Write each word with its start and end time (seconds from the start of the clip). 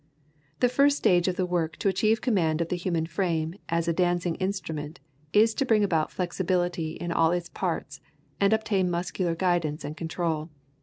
The 0.61 0.67
first 0.67 0.97
stage 0.97 1.27
of 1.27 1.35
the 1.35 1.45
work 1.45 1.77
to 1.77 1.87
achieve 1.87 2.21
command 2.21 2.59
of 2.59 2.69
the 2.69 2.75
human 2.75 3.05
frame 3.05 3.53
as 3.69 3.87
a 3.87 3.93
dancing 3.93 4.33
instrument 4.37 4.99
is 5.31 5.53
to 5.53 5.63
bring 5.63 5.83
about 5.83 6.09
flexibility 6.09 6.93
in 6.93 7.11
all 7.11 7.31
its 7.31 7.49
parts 7.49 8.01
and 8.39 8.51
obtain 8.51 8.89
muscular 8.89 9.35
guidance 9.35 9.83
and 9.83 9.95
control. 9.95 10.49